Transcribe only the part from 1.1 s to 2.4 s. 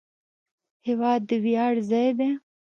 د ویاړ ځای دی.